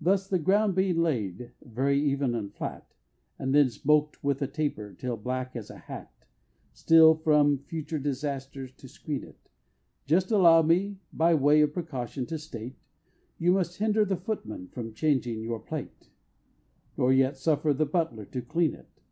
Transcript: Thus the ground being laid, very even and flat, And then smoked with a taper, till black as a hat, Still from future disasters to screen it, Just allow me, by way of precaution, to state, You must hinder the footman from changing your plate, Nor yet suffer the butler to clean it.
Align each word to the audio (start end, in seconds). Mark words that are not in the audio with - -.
Thus 0.00 0.26
the 0.26 0.38
ground 0.38 0.74
being 0.74 1.02
laid, 1.02 1.52
very 1.60 2.00
even 2.00 2.34
and 2.34 2.54
flat, 2.54 2.90
And 3.38 3.54
then 3.54 3.68
smoked 3.68 4.24
with 4.24 4.40
a 4.40 4.46
taper, 4.46 4.94
till 4.94 5.18
black 5.18 5.54
as 5.54 5.68
a 5.68 5.76
hat, 5.76 6.10
Still 6.72 7.14
from 7.16 7.58
future 7.58 7.98
disasters 7.98 8.72
to 8.78 8.88
screen 8.88 9.24
it, 9.24 9.50
Just 10.06 10.30
allow 10.30 10.62
me, 10.62 11.00
by 11.12 11.34
way 11.34 11.60
of 11.60 11.74
precaution, 11.74 12.24
to 12.28 12.38
state, 12.38 12.76
You 13.36 13.52
must 13.52 13.76
hinder 13.76 14.06
the 14.06 14.16
footman 14.16 14.68
from 14.68 14.94
changing 14.94 15.42
your 15.42 15.60
plate, 15.60 16.08
Nor 16.96 17.12
yet 17.12 17.36
suffer 17.36 17.74
the 17.74 17.84
butler 17.84 18.24
to 18.24 18.40
clean 18.40 18.72
it. 18.72 19.02